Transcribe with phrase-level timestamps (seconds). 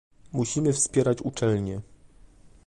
[0.33, 1.81] Musimy wspierać uczelnie